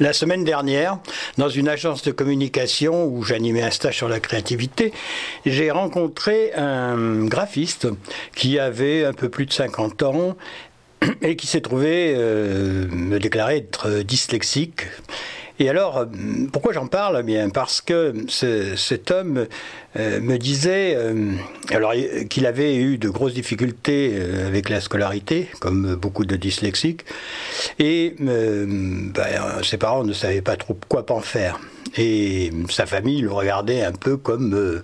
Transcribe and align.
La 0.00 0.14
semaine 0.14 0.44
dernière, 0.44 0.98
dans 1.36 1.50
une 1.50 1.68
agence 1.68 2.02
de 2.02 2.10
communication 2.10 3.04
où 3.04 3.22
j'animais 3.22 3.60
un 3.60 3.70
stage 3.70 3.98
sur 3.98 4.08
la 4.08 4.18
créativité, 4.18 4.94
j'ai 5.44 5.70
rencontré 5.70 6.54
un 6.54 7.26
graphiste 7.26 7.86
qui 8.34 8.58
avait 8.58 9.04
un 9.04 9.12
peu 9.12 9.28
plus 9.28 9.44
de 9.44 9.52
50 9.52 10.02
ans 10.04 10.36
et 11.20 11.36
qui 11.36 11.46
s'est 11.46 11.60
trouvé 11.60 12.14
euh, 12.16 12.86
me 12.90 13.18
déclarer 13.18 13.58
être 13.58 14.00
dyslexique 14.00 14.86
et 15.60 15.68
alors, 15.68 15.98
euh, 15.98 16.06
pourquoi 16.50 16.72
j'en 16.72 16.86
parle 16.86 17.18
eh 17.20 17.22
Bien 17.22 17.50
parce 17.50 17.82
que 17.82 18.14
cet 18.28 19.10
homme 19.10 19.46
euh, 19.98 20.20
me 20.20 20.38
disait 20.38 20.94
euh, 20.96 21.32
alors 21.70 21.92
qu'il 22.30 22.46
avait 22.46 22.76
eu 22.76 22.96
de 22.96 23.10
grosses 23.10 23.34
difficultés 23.34 24.18
avec 24.46 24.70
la 24.70 24.80
scolarité, 24.80 25.48
comme 25.60 25.96
beaucoup 25.96 26.24
de 26.24 26.34
dyslexiques, 26.36 27.04
et 27.78 28.16
ben, 28.18 29.12
ses 29.62 29.76
parents 29.76 30.02
ne 30.02 30.14
savaient 30.14 30.40
pas 30.40 30.56
trop 30.56 30.78
quoi 30.88 31.04
en 31.12 31.20
faire. 31.20 31.60
Et 31.98 32.50
sa 32.70 32.86
famille 32.86 33.20
le 33.20 33.30
regardait 33.30 33.82
un 33.82 33.92
peu 33.92 34.16
comme 34.16 34.80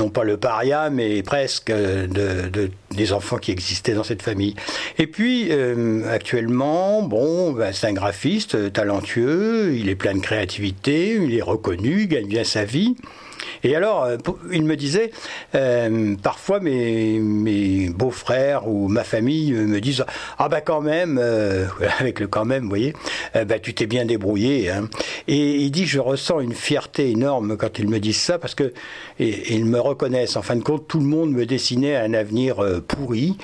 non 0.00 0.08
pas 0.08 0.24
le 0.24 0.38
paria, 0.38 0.88
mais 0.88 1.22
presque 1.22 1.70
de, 1.70 2.70
des 2.90 3.12
enfants 3.12 3.36
qui 3.36 3.52
existaient 3.52 3.92
dans 3.92 4.02
cette 4.02 4.22
famille. 4.22 4.54
Et 4.96 5.06
puis, 5.06 5.48
euh, 5.50 6.10
actuellement, 6.10 7.02
bon, 7.02 7.52
ben, 7.52 7.70
c'est 7.74 7.86
un 7.86 7.92
graphiste 7.92 8.72
talentueux, 8.72 9.74
il 9.74 9.90
est 9.90 9.96
plein 9.96 10.14
de 10.14 10.20
créativité, 10.20 11.18
il 11.20 11.36
est 11.36 11.42
reconnu, 11.42 12.02
il 12.02 12.08
gagne 12.08 12.26
bien 12.26 12.44
sa 12.44 12.64
vie. 12.64 12.96
Et 13.62 13.76
alors, 13.76 14.04
euh, 14.04 14.16
il 14.52 14.64
me 14.64 14.76
disait, 14.76 15.10
euh, 15.54 16.16
parfois 16.22 16.60
mes, 16.60 17.18
mes 17.18 17.90
beaux-frères 17.90 18.66
ou 18.68 18.88
ma 18.88 19.04
famille 19.04 19.52
me 19.52 19.80
disent, 19.80 20.04
ah 20.38 20.48
bah 20.48 20.60
quand 20.60 20.80
même, 20.80 21.18
euh, 21.20 21.66
avec 21.98 22.20
le 22.20 22.26
quand 22.26 22.44
même, 22.44 22.64
vous 22.64 22.68
voyez, 22.68 22.94
bah 23.34 23.58
tu 23.58 23.74
t'es 23.74 23.86
bien 23.86 24.04
débrouillé. 24.04 24.70
Hein. 24.70 24.88
Et 25.28 25.56
il 25.56 25.70
dit, 25.70 25.86
je 25.86 26.00
ressens 26.00 26.40
une 26.40 26.54
fierté 26.54 27.10
énorme 27.10 27.56
quand 27.56 27.78
ils 27.78 27.88
me 27.88 27.98
disent 27.98 28.20
ça, 28.20 28.38
parce 28.38 28.54
que 28.54 28.72
et, 29.18 29.54
ils 29.54 29.66
me 29.66 29.80
reconnaissent. 29.90 30.36
En 30.36 30.42
fin 30.42 30.56
de 30.56 30.62
compte, 30.62 30.88
tout 30.88 30.98
le 30.98 31.06
monde 31.06 31.32
me 31.32 31.46
dessinait 31.46 31.96
un 31.96 32.14
avenir 32.14 32.56
pourri, 32.86 33.36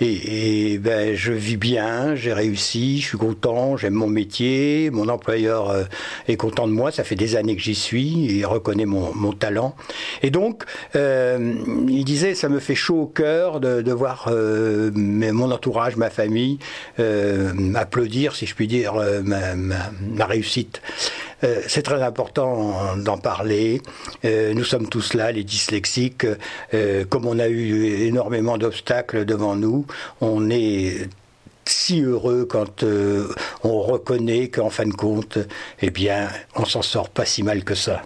et, 0.00 0.78
ben, 0.78 1.14
je 1.14 1.32
vis 1.32 1.56
bien, 1.56 2.14
j'ai 2.14 2.32
réussi, 2.32 3.00
je 3.00 3.08
suis 3.08 3.18
content, 3.18 3.76
j'aime 3.76 3.94
mon 3.94 4.06
métier, 4.08 4.90
mon 4.90 5.08
employeur 5.08 5.74
est 6.28 6.36
content 6.36 6.66
de 6.66 6.72
moi, 6.72 6.90
ça 6.90 7.04
fait 7.04 7.14
des 7.14 7.36
années 7.36 7.56
que 7.56 7.62
j'y 7.62 7.74
suis, 7.74 8.36
il 8.36 8.46
reconnaît 8.46 8.86
mon, 8.86 9.14
mon 9.14 9.32
talent 9.32 9.74
et 10.22 10.30
donc, 10.30 10.64
euh, 10.96 11.54
il 11.88 12.04
disait, 12.04 12.34
ça 12.34 12.48
me 12.48 12.58
fait 12.58 12.74
chaud 12.74 13.02
au 13.02 13.06
cœur 13.06 13.60
de, 13.60 13.92
voir 13.92 14.28
euh, 14.28 14.90
mon 14.94 15.50
entourage, 15.50 15.96
ma 15.96 16.10
famille, 16.10 16.58
euh, 16.98 17.52
applaudir, 17.74 18.34
si 18.34 18.46
je 18.46 18.54
puis 18.54 18.66
dire, 18.66 18.94
ma, 19.22 20.26
réussite. 20.26 20.80
C'est 21.42 21.82
très 21.82 22.02
important 22.02 22.96
d'en 22.96 23.18
parler. 23.18 23.80
nous 24.24 24.64
sommes 24.64 24.88
tous 24.88 25.14
là, 25.14 25.32
les 25.32 25.44
dyslexiques. 25.44 26.26
comme 27.10 27.26
on 27.26 27.38
a 27.38 27.48
eu 27.48 28.06
énormément 28.06 28.58
d'obstacles 28.58 29.24
devant 29.24 29.56
nous, 29.56 29.86
on 30.20 30.50
est 30.50 31.08
si 31.66 32.02
heureux 32.02 32.46
quand 32.48 32.84
on 33.62 33.80
reconnaît 33.80 34.48
qu'en 34.48 34.70
fin 34.70 34.86
de 34.86 34.92
compte, 34.92 35.38
eh 35.80 35.90
bien, 35.90 36.28
on 36.56 36.64
s'en 36.64 36.82
sort 36.82 37.10
pas 37.10 37.24
si 37.24 37.42
mal 37.42 37.64
que 37.64 37.74
ça. 37.74 38.02